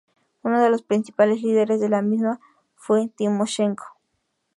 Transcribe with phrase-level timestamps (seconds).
[0.41, 2.39] Uno de los principales líderes de la misma
[2.75, 3.85] fue Timoshenko.